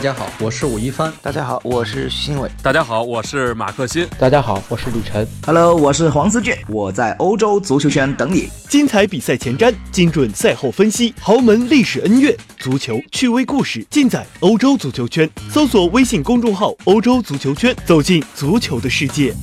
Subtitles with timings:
[0.00, 1.12] 大家好，我是武一帆。
[1.20, 2.50] 大家好，我是徐新伟。
[2.62, 4.08] 大家好，我是马克新。
[4.18, 5.28] 大家好，我是李晨。
[5.44, 8.48] Hello，我是黄思俊，我在欧洲足球圈等你。
[8.66, 15.28] 精彩比赛前瞻，精准赛后分析，豪门历史恩怨，足球趣味故事尽在欧洲足球圈。
[15.50, 19.34] 搜索微信公众号“欧洲足球圈”，走进足球的世界。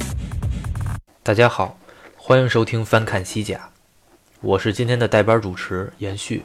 [1.21, 1.78] 大家好，
[2.16, 3.70] 欢迎收听翻看西甲，
[4.42, 6.44] 我是今天的代班主持延续。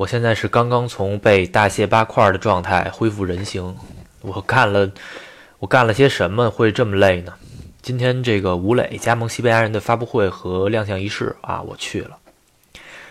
[0.00, 3.76] 我现在是刚刚从被大卸八块的状态恢复人形。
[4.22, 4.90] 我干了，
[5.58, 7.34] 我干了些什么会这么累呢？
[7.82, 12.16] 今天这个吴磊加盟西班牙人的发布会和亮相仪式啊，我去了。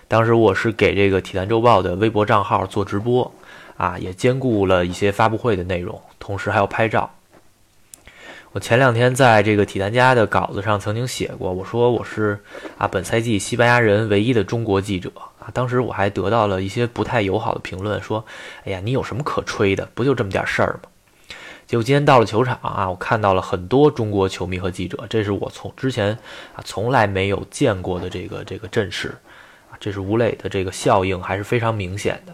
[0.07, 3.31] 当时我是给这个体坛周报的微博账号做直播
[3.77, 7.07] 啊，也兼顾了一些发布会的内容，同时还要拍照。
[8.52, 12.40] 我前两天在这个体坛家的稿子上曾经写过，我说我是
[12.80, 15.52] 啊本赛季西班牙人唯一的中国记者啊。
[15.53, 18.26] 当时我还得到了一些不太友好的评论，说
[18.66, 19.88] ：“哎呀，你有什么可吹的？
[19.93, 20.90] 不就这么点事儿吗？”
[21.67, 26.18] 结果今天到了球场啊，我看到了很多中国球迷和记者，这是我从之前
[26.55, 29.10] 啊从来没有见过的这个这个阵势
[29.70, 32.34] 啊，这是吴磊的这个效应还是非常明显的。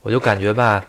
[0.00, 0.84] 我就感觉吧，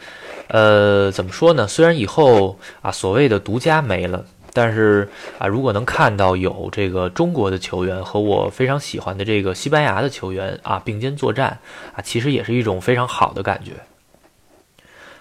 [0.47, 1.67] 呃，怎么说呢？
[1.67, 4.25] 虽然以后啊所谓的独家没了。
[4.57, 11.59] 但是啊，如果能看到有这个中国的球员和我非常喜欢的这个西班牙的球员啊并肩作战
[11.93, 13.73] 啊，其实也是一种非常好的感觉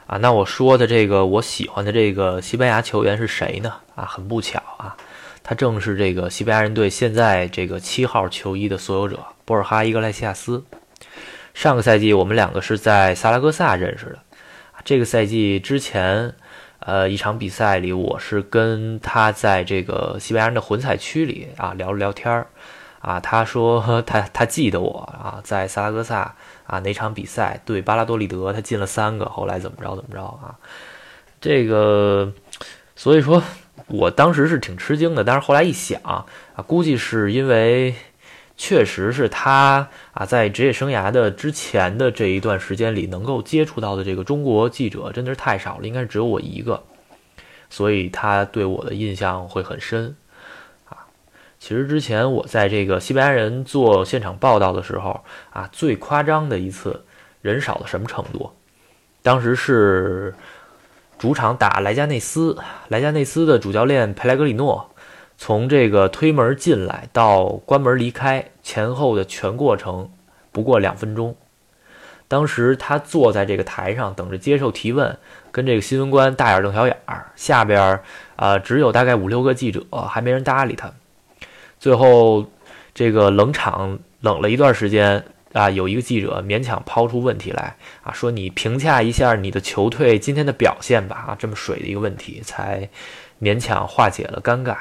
[0.07, 0.19] 啊。
[0.19, 3.75] 那我说的这个我喜欢的这个西班牙球员是谁呢？
[3.97, 4.97] 啊，很不巧啊，
[5.43, 10.63] 他正是这个西班牙人队现在这个七号球衣的所有者博尔哈伊格莱西亚斯。
[11.55, 14.19] 上个赛季我们两个是在萨拉戈萨认识的，
[14.85, 16.35] 这个赛季之前。
[16.87, 22.47] 呃，一场比赛里，我是跟他在这个西班牙人的混采区里啊聊了聊天儿，
[23.01, 26.35] 啊，他说他他记得我啊，在萨拉戈萨
[26.67, 30.59] 啊哪场比赛对巴拉多利德，他进了三个，后来怎么着怎么着啊，
[31.41, 32.31] 这个，
[32.95, 33.43] 所以说
[33.87, 36.27] 我当时是挺吃惊的，但是后来一想啊，
[36.67, 37.95] 估计是因为。
[38.57, 46.83] 确实是他啊，在职业生涯的之前的这一段时间里，能够接触到的这个中国记者真的是太少了，应该是只有我一个，
[47.69, 50.17] 所以他对我的印象会很深
[50.89, 50.99] 啊。
[51.59, 57.05] 其实之前我在这个西班牙人做现场报道的时候啊，最夸张的一次
[57.43, 58.53] 人少到什么程度？
[59.23, 60.33] 当时是
[61.19, 62.57] 主场打莱加内斯，
[62.87, 64.94] 莱加内斯的主教练佩莱格里诺。
[65.47, 70.09] 从这个推门进来到关门离开前后的全过程
[70.51, 71.37] 不过两分钟。
[72.29, 75.19] 当时他坐在这个台上等着接受提问，
[75.53, 78.01] 跟这个新闻官大眼瞪小眼儿，下边
[78.37, 80.91] 啊只有大概五六个记者，还没人搭理他。
[81.79, 82.47] 最后
[82.95, 85.23] 这个冷场冷了一段时间
[85.53, 92.89] 啊，有一个记者勉强抛出问题来啊，说你评价一下你的球队今天的表现吧啊，这么水的一个问题才
[93.43, 94.77] 勉强化解了尴尬。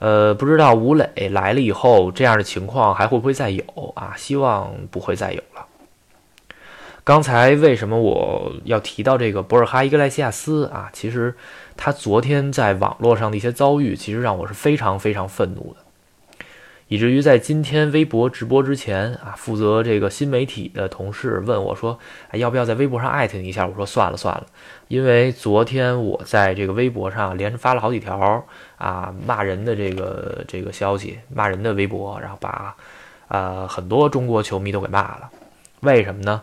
[0.00, 3.62] 呃，不知道吴磊来了以后，这样的情况还会不会再有
[3.94, 4.14] 啊？
[4.16, 5.66] 希望不会再有了。
[7.04, 10.90] 刚才为什么我要提到这个博尔哈伊格莱西亚斯啊？
[10.92, 11.34] 其实
[11.76, 15.79] 他昨天在网络上的一些遭遇，其实让我是非常非常愤怒的。
[16.90, 21.96] 以至于在今天微博直播之前啊，负责这个新媒体的同事问我说
[22.34, 24.44] ：“要不要在微博上艾特你一下？”我说：“算了算了，
[24.88, 28.44] 因为昨天我在这个微博上连着发了好几条
[28.76, 32.74] 啊骂人的这个这个消息，骂人的微博，然后把
[33.28, 35.30] 啊很多中国球迷都给骂了。
[35.82, 36.42] 为什么呢？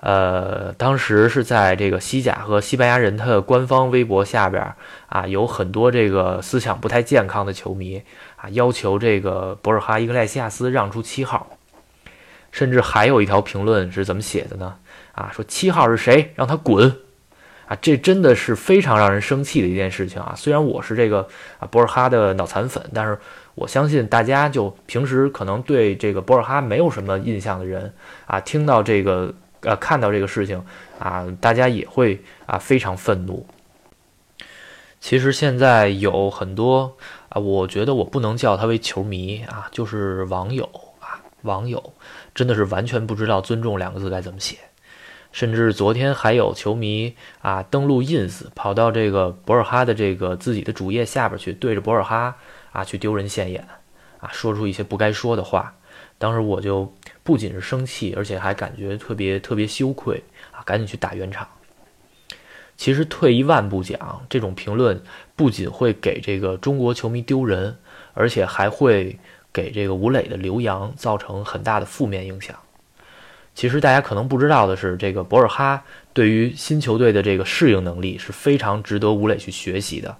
[0.00, 4.74] 呃，当时是在这个西甲和西班牙人他的官方微博下边
[5.06, 8.02] 啊，有很多这个思想不太健康的球迷。”
[8.52, 11.56] 要求这个博尔哈伊格莱西亚斯让出七号，
[12.52, 14.76] 甚至还有一条评论是怎么写的呢？
[15.12, 16.96] 啊，说七号是谁，让他滚！
[17.66, 20.34] 啊，这真的是非常让人生气的一件事情啊！
[20.36, 21.26] 虽然我是这个
[21.58, 23.18] 啊博尔哈的脑残粉，但是
[23.54, 27.94] 我相信大家就平时可能对这个博尔哈没有什么印象的人
[28.26, 30.62] 啊，听到这个呃看到这个事情
[30.98, 33.46] 啊，大家也会啊非常愤怒。
[35.04, 36.96] 其实现在有很多。
[37.28, 40.64] 啊，我觉得我不能叫他为球迷啊，就是网友
[40.98, 41.92] 啊，网友
[42.34, 44.56] 真的是完全不知道“尊重”两个字该怎么写，
[45.30, 52.36] 甚至昨天还有球迷啊登录 ins，跑到这个博尔哈的这个自己的主页下边去，对着博尔哈
[52.72, 53.68] 啊去丢人现眼，
[54.20, 55.74] 啊说出一些不该说的话。
[56.16, 56.90] 当时我就
[57.22, 61.46] 不仅是生气，而且还感觉特别特别羞愧啊，赶紧去打圆场。
[62.76, 65.02] 其实退一万步讲，这种评论
[65.36, 67.76] 不仅会给这个中国球迷丢人，
[68.12, 69.18] 而且还会
[69.52, 72.56] 给这个吴磊的留洋造成很大的负面影响。
[73.54, 80.16] 其实大家可能不知道的是，这个博尔哈对于新球队的这个适应能力是非常值得吴磊去学习的。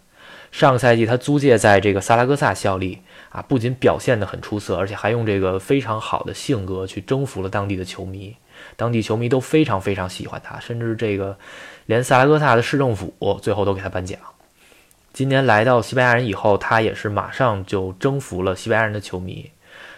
[0.53, 8.37] 上个赛季他租借在这个萨拉戈萨效力啊，不仅表现得很出色，而且还用这个非常好的性格去征服了当地的球迷，
[8.77, 11.39] 当地球迷都非常非常喜欢他，甚至这个
[11.87, 14.19] 连萨拉戈萨的市政府最后都给他颁奖。
[15.13, 19.51] 今年来到西班牙人以后，他也是马上就征服了西班牙人的球迷。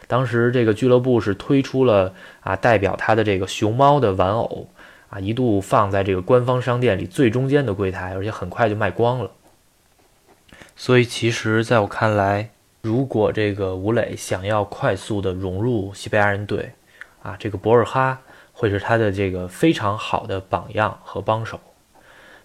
[0.07, 4.69] 当时这个俱乐部是推出了啊代表他的这个熊猫的玩偶
[5.09, 9.31] 啊，一度放在这个官方商店里最中间的柜台，而且很快就卖光了。
[10.77, 12.51] 所以，其实在我看来，
[12.83, 16.73] 如果这个吴磊想要快速的融入西班牙人队，
[17.23, 18.21] 啊，这个博尔哈
[18.57, 21.61] 会是他的这个非常好的榜样和帮手。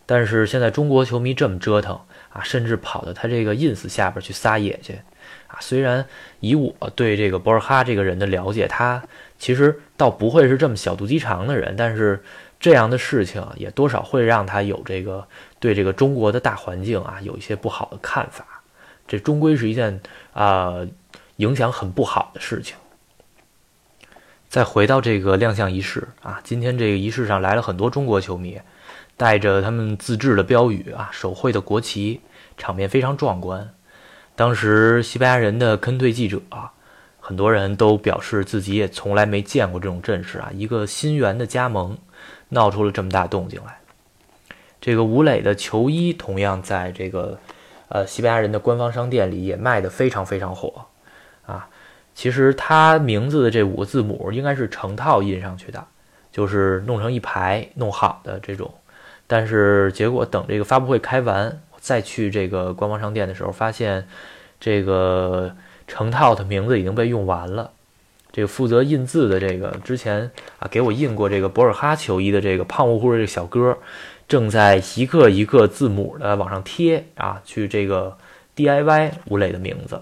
[0.05, 1.97] 但是现在中国球迷这么折腾
[2.33, 4.99] 啊，甚至跑到他这个 ins 下边去撒野去，
[5.47, 6.05] 啊，虽然
[6.41, 9.01] 以我对这个博尔哈这个人的了解，他
[9.39, 12.21] 其实倒不会是这么小肚鸡肠的人，但是。
[12.61, 15.27] 这样的事情也多少会让他有这个
[15.59, 18.45] 对这个中国的大环境啊有一些不好的看法，
[19.07, 19.99] 这终归是一件
[20.31, 20.75] 啊
[21.37, 22.77] 影响很不好的事情。
[24.51, 28.59] 再回到这个亮相仪式啊，今天这个仪式上来了很多中国球迷，
[29.15, 32.19] 带着他们自制的标语啊，手绘的国旗，
[32.57, 33.73] 场面非常壮观。
[34.35, 36.73] 当时西班牙人的跟队记者啊，
[37.21, 41.97] 很多人都表示自己也从来没见过这种阵势啊，一个新援的加盟。
[42.49, 43.79] 闹出了这么大动静来，
[44.81, 47.39] 这个吴磊的球衣同样在这个
[47.87, 50.87] 呃西班牙人的官方商店里也卖得非常非常火。
[52.21, 55.83] 其实他名字的这五个字母应该是成套印上去的，
[56.31, 58.71] 就是弄成一排弄好的这种。
[59.25, 64.07] 但是结果等这个发布会开完，再去这个官方商店的时候，发现
[64.59, 65.55] 这个
[65.87, 67.71] 成套的名字已经被用完了。
[68.31, 70.29] 这个负责印字的这个之前
[70.59, 73.75] 啊给我印过这个博尔哈球衣的这个胖乎乎的这个小哥，
[74.27, 78.15] 正在一个一个字母的往上贴啊，去这个
[78.55, 79.99] DIY 吴磊的名字。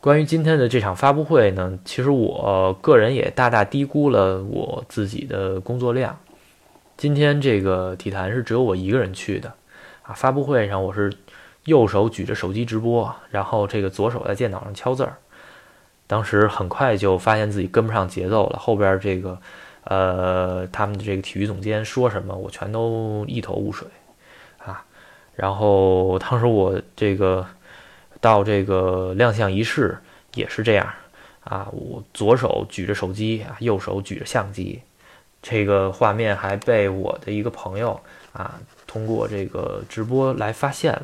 [0.00, 6.16] 关于今天的这场发布会呢，其实我个人也大大低估了我自己的工作量。
[6.96, 9.52] 今天这个体坛是只有我一个人去的
[10.02, 11.12] 啊，发布会上我是
[11.64, 15.16] 右手举着手机直播，然后这个左手在电脑上敲字儿。
[16.06, 19.38] 当时很快就发现自己跟不上节奏了，后边这个，
[19.82, 23.88] 呃，他们的这个体育总监说什么，我全都一头雾水，
[24.64, 24.84] 啊，
[25.34, 27.44] 然后当时我这个
[28.20, 29.98] 到这个亮相仪式
[30.34, 30.92] 也是这样，
[31.44, 34.80] 啊，我左手举着手机啊，右手举着相机，
[35.42, 38.00] 这个画面还被我的一个朋友
[38.32, 41.02] 啊通过这个直播来发现了，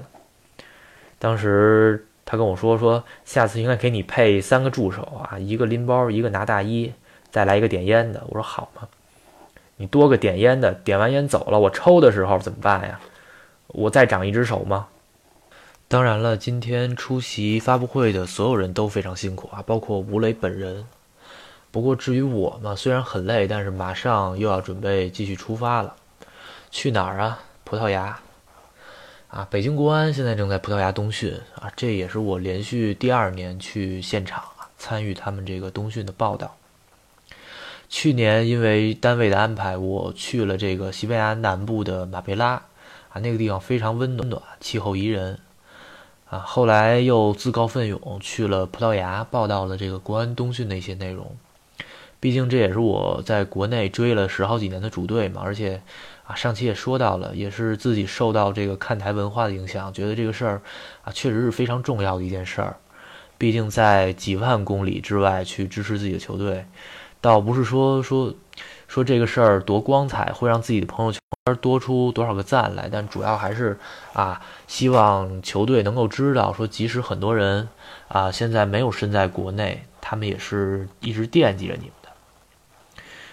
[1.19, 2.07] 当时。
[2.27, 6.91] 他跟我说说，下次应该给你配三个助手啊，一个拎包，一个拿大衣，
[7.31, 8.23] 再来一个点烟的。
[8.29, 8.89] 我说好吗？
[9.77, 12.99] 你多个点烟的，点完烟走了，我抽的时候怎么办呀？
[13.67, 14.87] 我再长一只手吗？
[15.95, 20.85] 当然了，今天出席发布会的所有人都非常辛苦啊，包括吴磊本人。
[21.71, 25.95] 不过至于我嘛，虽然很累，但是马上又要准备继续出发了。
[26.73, 27.39] 去哪儿啊？
[27.63, 28.19] 葡萄牙。
[29.29, 36.57] 啊，北京国安现在正在葡萄牙冬训啊，这也是我连续第二年去现场啊，参与他们这个冬训的报道。
[37.89, 42.55] 去年因为单位的安排，我去了这个西班牙南部的马贝拉
[43.11, 45.39] 啊，那个地方非常温暖，气候宜人
[46.35, 46.39] 啊。
[46.47, 51.37] 后来又自告奋勇去了葡萄牙，报道了这个国安冬训的一些内容。
[52.21, 55.83] 毕竟这也是我在国内追了十好几年的主队嘛，而且。
[56.27, 60.63] 啊，上期也说到了，也是自己受到这个看台文化的影响，觉得这个事儿
[61.05, 62.77] 啊，确实是非常重要的一件事儿。
[63.37, 66.65] 毕竟在几万公里之外去支持自己的球队，
[67.21, 68.33] 倒不是说说
[68.87, 71.21] 说这个事儿多光彩，会让自己的朋友圈
[71.61, 73.79] 多出多少个赞来，但主要还是
[74.13, 77.69] 啊，希望球队能够知道，说即使很多人
[78.09, 82.09] 啊现在没有身在国内，他们也是一直惦记着你们的。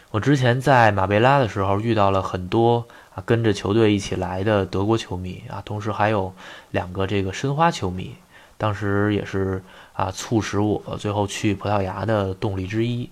[0.09, 6.33] 我之前在马贝拉的时候遇到了很多啊跟着球队一起来的德国球迷啊，同时还有
[6.71, 8.15] 两个这个申花球迷，
[8.57, 13.09] 当时也是啊促使我最后去葡萄牙的动力之一。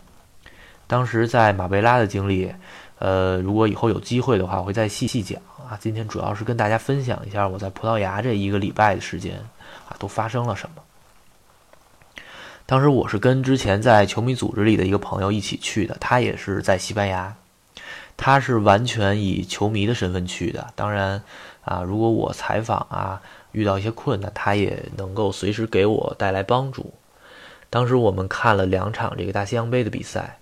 [0.89, 2.51] 当时在马贝拉的经历，
[2.97, 5.77] 呃，如果以后有机会的话，我会再细细讲啊。
[5.79, 9.35] 今天主要是跟大家分享一下我在葡萄牙这一个礼拜的时间
[9.87, 10.81] 啊都发生了什么。
[12.65, 17.35] 当时我是跟之前在球迷组织里的一个朋友一起去的，他也是在西班牙，
[18.17, 20.73] 他是完全以球迷的身份去的。
[20.75, 21.21] 当然，
[21.61, 26.91] 啊，如果我采访啊遇到一些困难，他也能够随时给我带来帮助。
[27.69, 30.38] 当时我们看了两场这个大西洋杯的比赛，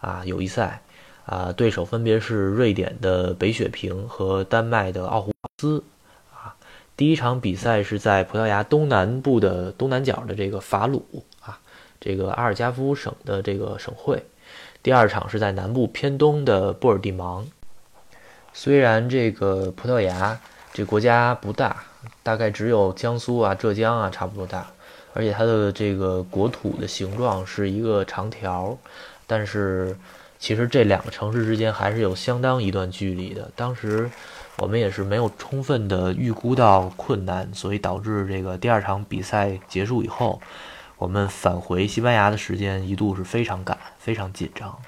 [0.00, 0.82] 啊，友谊赛，
[1.26, 5.82] 啊，对手分别是瑞典的北雪平和丹麦的奥胡斯。
[6.32, 6.54] 啊，
[6.96, 11.04] 第一场比赛是在葡萄牙东南部的东南角的这个法鲁
[11.40, 11.58] 啊，
[12.00, 14.24] 这个阿尔加夫省的这个省会。
[14.82, 17.46] 第二场是在南部偏东的波尔蒂芒。
[18.52, 20.40] 虽然这个葡萄牙
[20.72, 21.84] 这国家不大，
[22.22, 24.70] 大概只有江苏啊、浙江啊差不多大，
[25.12, 28.78] 而且它的这个国土的形状是一个长条，
[29.28, 29.96] 但是。
[30.40, 33.50] 其实这两个城市之间还是有相当一段距离的。
[33.56, 34.08] 当时
[34.58, 40.40] 我们也是没有充分的预估到困难，所以导致这个第二场比赛结束以后，
[40.96, 44.78] 我们返回西班牙的时间一度是非常赶、非常紧张。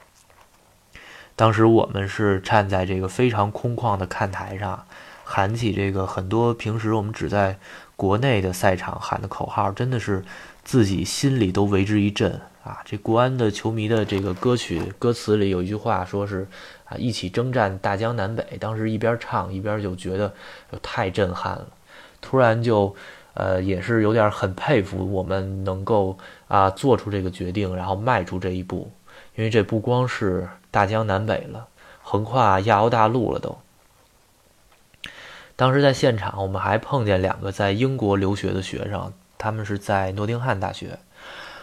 [1.35, 4.87] 当时我们是站在这个非常空旷的看台上，
[5.33, 7.57] 喊起这个很多平时我们只在
[7.95, 10.25] 国内的赛场喊的口号，真的是
[10.65, 12.41] 自己心里都为之一震。
[12.65, 16.49] 啊，这国安的球迷的这个歌曲歌词里有一句话，说是
[16.85, 18.45] 啊，一起征战大江南北。
[18.59, 20.35] 当时一边唱一边就觉得
[20.83, 21.69] 太震撼了，
[22.21, 22.97] 突然就
[23.35, 26.19] 呃也是有点很佩服我们能够
[26.49, 28.91] 啊做出这个决定，然后迈出这一步，
[29.37, 31.69] 因为这不光是大江南北了，
[32.03, 33.57] 横跨亚欧大陆了都。
[35.61, 40.99] 当时在现场，我们还碰见两个在英国留学的学生，他们是在诺丁汉大学。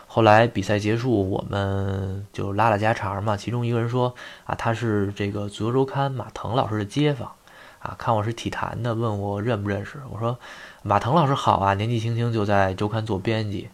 [0.06, 3.36] 后来比赛结束，我们就拉了家常嘛。
[3.36, 4.14] 其中一个人说
[4.46, 7.32] ：“啊，他是这个足球周刊马腾老师的街坊，
[7.80, 10.00] 啊，看我是体坛的，问我认不认识。
[10.12, 10.38] 我说，
[10.84, 13.68] 马腾老师好啊，年纪轻轻就在周刊做编辑，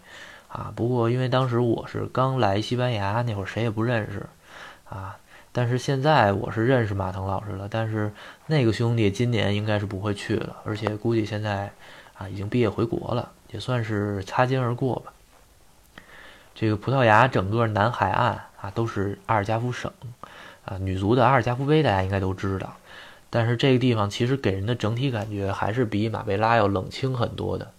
[0.48, 4.26] 啊，不过因为当时我是刚来西班牙，那会儿谁也不认识，
[4.88, 5.18] 啊，
[5.54, 7.70] 但是现在我是认识马腾老师了。
[7.72, 8.12] 但是
[8.48, 11.72] 那个兄弟今年应该是不会去了，而且估计现在
[12.16, 15.14] 啊已经毕业回国了，也算是擦肩而过吧。”
[16.56, 19.92] 这个葡萄牙整个南海岸啊，都是阿尔加夫省，
[20.66, 22.76] 啊，女足的阿尔加夫杯大家应该都知道，
[23.32, 27.72] 但是这个地方其实给人的整体感觉还是比马贝拉要冷清很多的，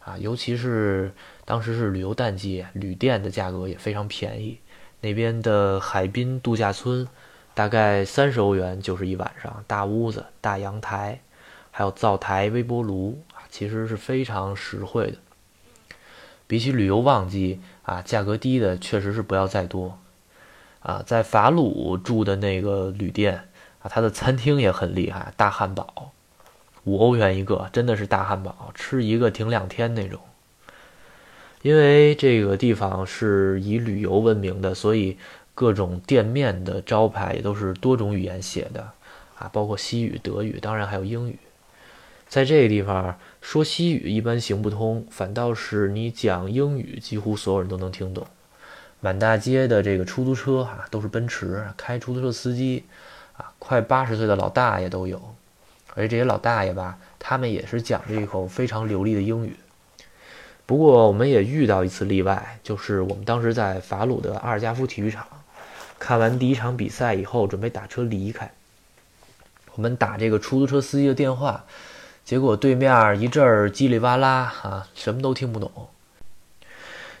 [0.00, 1.12] 啊，尤其是
[1.44, 4.58] 当时是旅游淡季，旅店的价格也非常便宜，
[5.00, 7.08] 那边的海滨度假村
[7.54, 11.20] 大概三十欧元就是一晚上，大屋子、大阳台，
[11.70, 15.18] 还有灶台、微波炉啊，其实是非常实惠的，
[16.46, 17.60] 比起旅游旺季。
[17.82, 19.98] 啊，价格低的确实是不要再多，
[20.78, 23.48] 啊，在法鲁住的那个旅店
[23.82, 26.12] 啊，它的餐厅也很厉害，大汉堡，
[26.84, 30.20] 五欧元一个，真的是大汉堡，吃一个挺两天那种。
[31.62, 35.18] 因为这个地方是以旅游闻名的，所以
[35.54, 38.92] 各种店面的招牌也都是多种语言写的，
[39.38, 41.38] 啊，包括西语、德语，当然还有英语。
[42.28, 48.26] 在这个地方说西语一般行不通，反倒是你讲英语，几乎所有人都能听懂。
[49.00, 52.84] 满大街的这个出租车哈都是奔驰，开出租车司机
[53.36, 55.20] 啊，快八十岁的老大爷都有。
[55.94, 59.56] 而且这些老大爷吧，他们也是讲着一口非常流利的英语。
[60.70, 65.26] 不过我们也遇到一次例外，就是我们当时在法鲁的阿尔加夫体育场
[65.98, 68.52] 看完第一场比赛以后，准备打车离开。
[69.74, 71.64] 我们打这个出租车司机的电话。
[72.24, 75.88] 结果对面一阵儿叽里哇啦啊，什么都听不懂。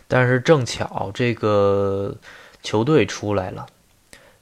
[0.06, 2.14] 但是正巧这个
[2.62, 3.66] 球队出来了，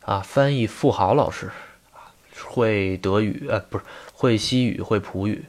[0.05, 1.51] 啊，翻译富豪老师，
[2.45, 5.47] 会德语呃，不是会西语会普语，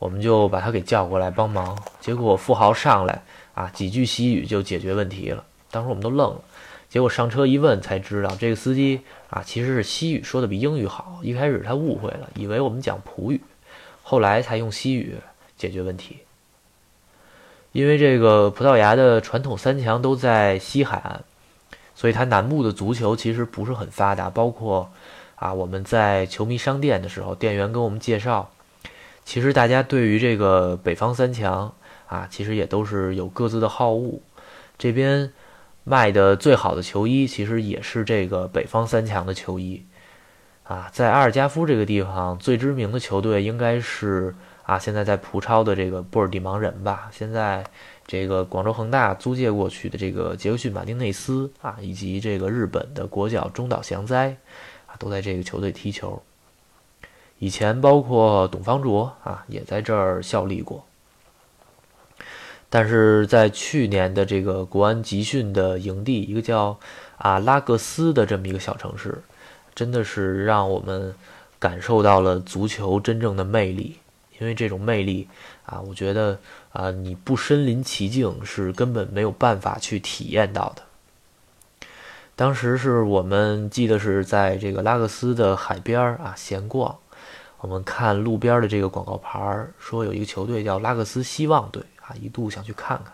[0.00, 1.78] 我们就把他给叫过来帮忙。
[2.00, 3.22] 结果富豪上来
[3.54, 5.44] 啊，几句西语就解决问题了。
[5.70, 6.40] 当时我们都愣了。
[6.88, 11.20] 结果上车一问才知道，这个司机啊其实是西语说的比英语好。
[11.22, 13.40] 一开始他误会了，以为我们讲普语。
[14.02, 15.18] 后来才用西语
[15.56, 16.18] 解决问题，
[17.70, 21.20] 因为这个葡萄牙的传统三强都在西海岸，
[21.94, 24.28] 所以它南部的足球其实不是很发达。
[24.28, 24.90] 包括
[25.36, 28.50] 啊，我们在球迷商店的时候，店员跟我们介绍，
[29.30, 31.72] 其实大家对于这个北方三强
[32.08, 34.18] 啊，其实也都是有各自的好恶。
[34.76, 35.32] 这边
[35.84, 39.86] 卖的最好的球衣，其实也是这个北方三强的球衣。
[40.64, 44.34] 啊，在阿尔加夫这个地方，最知名的球队应该是
[44.64, 47.08] 啊，现在在葡超的这个波尔蒂芒人吧。
[47.12, 47.64] 现在
[48.08, 54.36] 这个广州恒大租借过去的这个杰克逊马丁内斯啊，以及这个日本的国脚中岛祥哉
[54.88, 56.20] 啊，都在这个球队踢球。
[57.40, 60.86] 以前包括董方卓啊，也在这儿效力过。
[62.68, 66.78] 但是在去年的这个国安集训的营地，一个叫
[67.18, 69.22] 啊拉各斯的这么一个小城市。
[69.74, 71.14] 真的是让我们
[71.58, 73.96] 感受到了足球真正的魅力，
[74.38, 75.26] 因为这种魅力
[75.64, 76.38] 啊，我觉得
[76.72, 80.82] 啊，你不身临其境是根本没有办法去体验到的。
[82.36, 86.98] 当时是我们记得是在这个拉各斯的海边儿啊闲逛，
[87.60, 93.12] 我们看路边的这个广告牌儿，说有一个球队叫拉各斯希望队啊，一度想去看看。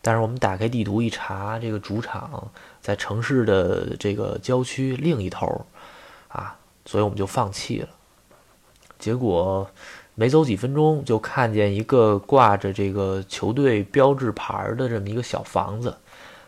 [0.00, 2.50] 但是我们打开地图一查，这个主场
[2.80, 5.64] 在城市的这个郊区另一头，
[6.28, 7.88] 啊，所以我们就放弃了。
[8.98, 9.70] 结果
[10.14, 15.96] 没走几分钟，就看见一个挂着这个球队标志牌的这么一个小房子，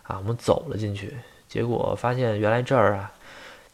[0.02, 1.16] 啊，我们走了进去，
[1.47, 3.12] 结果发现原来这儿啊，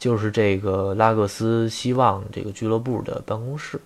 [0.00, 3.80] 就是这个拉各斯希望这个俱乐部的办公室。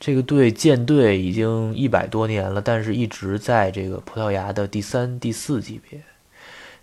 [0.00, 6.02] 这个队建队已经一百多年了，但是一直在这个葡萄牙的第三、第四级别。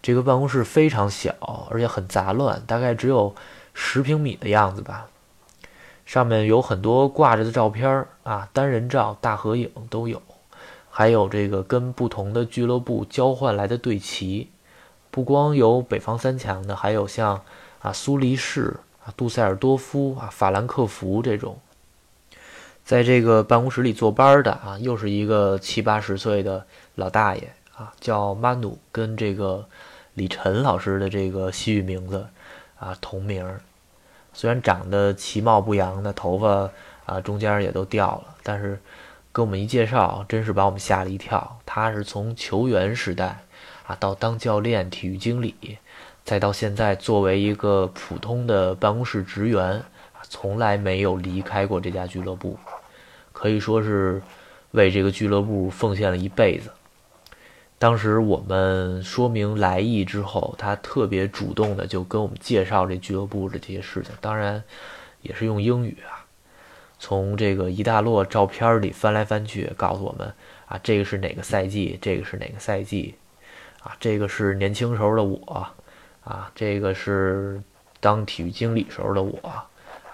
[0.02, 3.36] 这个办公室非常小，而且很杂乱，大概只有
[3.74, 5.10] 十平米的样子吧。
[6.06, 10.22] 上面有很多挂着的照片啊，单人照、大合影都有，
[10.90, 14.50] 还有这个跟不同的俱乐部交换来的队旗。
[15.12, 17.42] 不光有北方三强的，还有像
[17.82, 21.60] 啊苏黎世、啊杜塞尔多夫、啊法兰克福这种。
[22.84, 29.66] 在这个办公室里坐班的啊，又是一个七八十岁的老大爷啊，叫曼努，跟这个
[30.16, 32.28] 李晨老师的这个西语名字
[32.80, 33.60] 啊同名。
[34.34, 36.70] 虽然长得其貌不扬的，头发
[37.06, 38.80] 啊中间也都掉了，但是
[39.32, 41.60] 跟我们一介绍，真是把我们吓了一跳。
[41.66, 43.44] 他是从球员时代
[43.90, 45.80] 啊到当教练、体育经理，
[46.24, 49.82] 再到现在作为一个普通的办公室职员，
[50.30, 52.56] 从来没有离开过这家俱乐部。
[53.34, 54.22] 可以说是
[54.72, 56.70] 为这个俱乐部奉献了一辈子。
[57.80, 64.64] 当时我们说明来意之后，他特别主动的就跟我们介绍这俱乐部的这些事情，当然
[65.24, 66.30] 也是用英语啊。
[67.00, 70.32] 从这个一大摞照片里翻来翻去，告诉我们
[70.68, 73.16] 啊，这个是哪个赛季，这个是哪个赛季，
[73.82, 75.68] 啊，这个是年轻时候的我，
[76.24, 77.62] 啊，这个是
[78.00, 79.40] 当体育经理时候的我。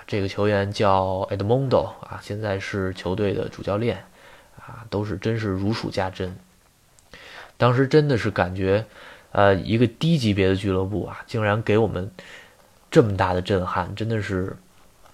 [0.07, 4.05] 这个球员叫 Edmundo 啊，现在是球队的主教练，
[4.59, 6.37] 啊，都是真是如数家珍。
[7.57, 8.85] 当时真的是感觉，
[9.31, 12.11] 呃，一个低级别的俱乐部啊，竟然给我们
[12.91, 14.55] 这么大的震撼，真的是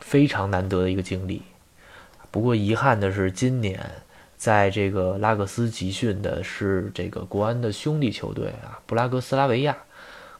[0.01, 1.43] 非常难得的一个经历。
[2.29, 3.79] 不过遗憾的是，今年
[4.41, 9.77] 在这个拉各斯集训的是这个国安的兄弟球队啊，布拉格斯拉维亚。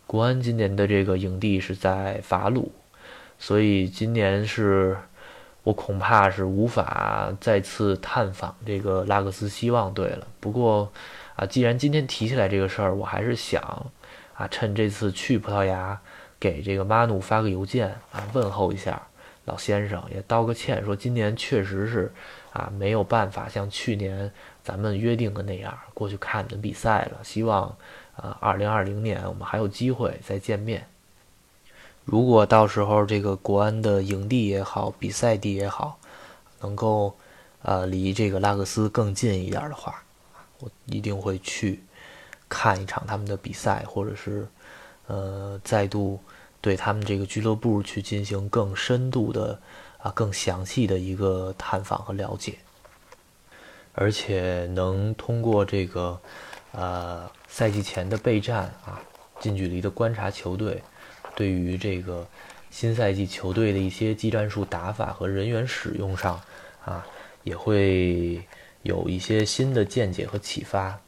[0.08, 2.72] 国安今年的这个营地是在法鲁。
[3.38, 4.98] 所以今年是
[5.62, 10.26] 我恐怕是无法再次探访这个拉克斯希望队了。
[10.40, 10.92] 不过
[11.36, 13.62] 啊，既然今天提起来这个事儿，我还是想
[14.34, 16.02] 啊，趁这次去葡萄牙，
[16.40, 19.00] 给这个马努发个邮件啊，问候一下
[19.46, 22.12] 老先生，也道个歉，说今年确实是
[22.52, 24.32] 啊没有办法像去年
[24.64, 27.20] 咱们约定的那样过去看你们比赛了。
[27.24, 27.76] 希望
[28.16, 30.86] 啊，二零二零年我们还有机会再见面。
[32.04, 36.00] 如果到时候这个国安的营地也好，比赛地也好，
[36.60, 37.16] 能够，
[37.62, 40.04] 呃，离这个拉克斯更近一点的话，
[40.60, 41.84] 我一定会去
[42.50, 44.48] 看一场他们的比赛，或者是，
[45.08, 46.20] 呃，再度
[46.60, 49.60] 对他们这个俱乐部去进行更深度的
[50.02, 52.56] 啊、更详细的一个探访和了解，
[53.94, 56.20] 而且能通过这个，
[56.72, 59.00] 呃，赛季前的备战啊，
[59.40, 60.82] 近距离的观察球队。
[61.34, 62.28] 对于这个
[62.70, 66.42] 新赛季球队的一些技战术打法和人员使用上，
[66.84, 67.06] 啊，
[67.44, 68.42] 也会
[68.82, 71.00] 有一些新的见解和启发。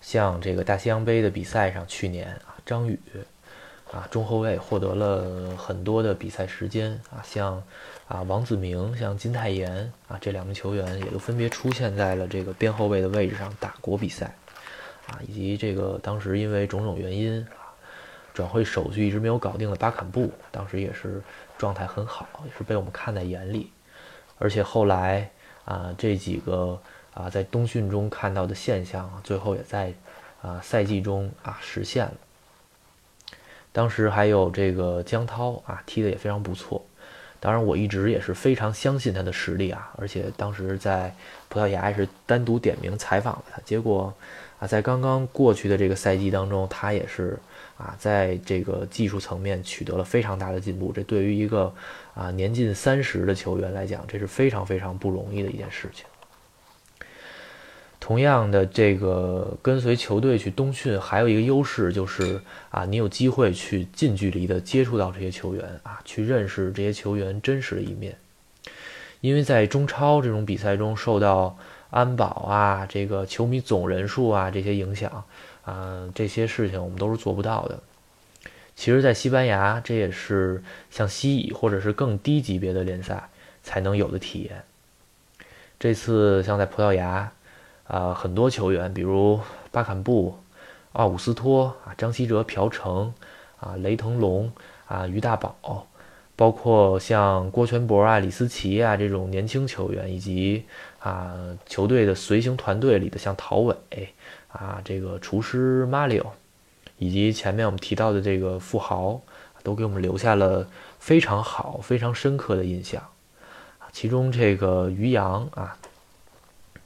[0.00, 2.98] 像这个大西洋杯的比赛上，去年啊，张宇
[3.92, 7.62] 啊，中后卫获得了很多的比赛时间啊，像
[8.08, 14.34] 啊王子明、像金泰妍啊这两名球员也都分别出现在了这个边后卫的位置上打国比赛，
[15.08, 17.64] 啊，以及这个当时因为种种原因啊。
[18.34, 21.22] 转会手续一直没有搞定的巴坎布，当时也是
[21.56, 23.70] 状态很好，也是被我们看在眼里。
[24.38, 25.30] 而且后来
[25.64, 26.78] 啊，这几个
[27.14, 29.94] 啊在冬训中看到的现象，最后也在
[30.42, 32.12] 啊赛季中啊实现了。
[33.76, 36.82] 当时还有这个江涛啊，踢得也非常不错。
[37.38, 41.14] 当然，我一直也是非常相信他的实力啊，而且当时在
[41.50, 43.60] 葡萄牙也是单独点名采访了他。
[43.66, 44.14] 结果
[44.58, 47.38] 啊，在刚刚过去的这个赛季当中，他也是。
[47.76, 51.70] 啊，在这个技术层面取得了非常大的进步，这对于一个
[52.14, 56.06] 啊年近三十的球员来讲，这是非常非常不容易的一件事情。
[58.06, 62.40] 同样的，这个跟随球队去冬训，还有一个优势就是
[62.70, 68.16] 啊，你有机会去近距离的接触到这些球员啊，去认识这些球员真实的一面。
[69.20, 71.58] 因为在中超这种比赛中受到。
[71.88, 75.24] 安保啊，这个球迷总人数啊这些影响
[75.64, 77.80] 啊，这些事情我们都是做不到的。
[78.74, 83.28] 其实，在西班牙，这也是像西乙或者是更低级别的联赛
[83.62, 84.64] 才能有的体验。
[85.78, 87.32] 这次像在葡萄牙，
[87.88, 90.38] 啊，很多球员，比如巴坎布、
[90.92, 93.12] 奥古斯托啊、张稀哲、朴成
[93.58, 94.50] 啊、雷腾龙
[94.86, 95.86] 啊、于大宝，
[96.34, 100.64] 包括像郭全博啊、李思齐啊这种年轻球员，以及
[100.98, 101.34] 啊
[101.66, 103.74] 球队的随行团队里的像陶伟
[104.48, 106.32] 啊，这个厨师马里奥。
[106.98, 109.20] 以及前面我们提到的这个富豪，
[109.62, 110.66] 都给我们留下了
[110.98, 113.02] 非常好、非常深刻的印象。
[113.92, 115.76] 其中这个于洋啊，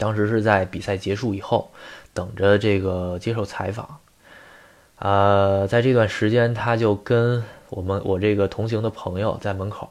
[0.01, 1.71] 当时是在比赛结束以后，
[2.15, 3.99] 等着这个接受采访。
[4.97, 9.91] 呃，在这段时间，他就跟我们我这个同行的朋友在门口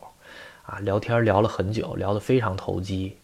[0.63, 3.17] 啊聊天，聊了很久，聊得非常投机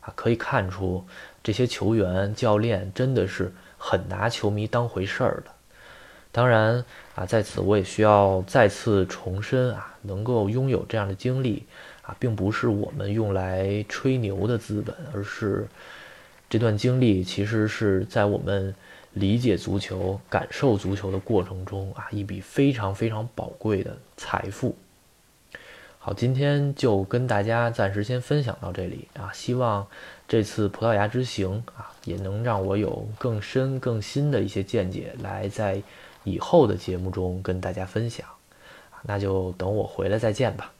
[0.00, 1.04] 啊，可以看出
[1.42, 5.50] 这些球员、教练真的是很拿球迷当回事儿的。
[6.32, 6.82] 当然
[7.16, 11.66] 啊，在此我也需要再次重申啊，能够拥有这样的经历
[12.00, 15.68] 啊，并不是我们用来吹牛的资本，而是
[16.50, 18.74] 这段经历其实是在我们
[19.14, 24.76] 理解足球、感受足球的过程中啊，一笔非常非常宝贵的财富。
[25.98, 29.86] 好，今天就跟大家暂时先分享到这里啊，希望
[30.28, 35.82] 这次葡萄牙之行啊，也能让我有更深更新的一些见解来在。
[36.22, 38.26] 以后的节目中跟大家分享，
[39.04, 40.70] 那就等我回来再见吧。